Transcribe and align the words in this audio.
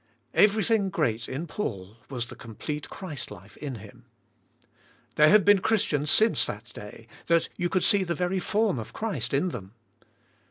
Everything 0.33 0.89
great 0.89 1.29
in 1.29 1.45
Paul 1.45 1.97
was 2.09 2.25
the 2.25 2.35
complete 2.35 2.89
Christ 2.89 3.29
life 3.29 3.55
in 3.57 3.75
him. 3.75 4.05
There 5.13 5.29
have 5.29 5.45
been 5.45 5.59
Christians 5.59 6.09
since 6.09 6.43
that 6.45 6.73
day, 6.73 7.05
that 7.27 7.49
you 7.55 7.69
could 7.69 7.83
see 7.83 8.03
the 8.03 8.15
very 8.15 8.39
form 8.39 8.79
of 8.79 8.93
Christ 8.93 9.31
in 9.31 9.49
them. 9.49 9.75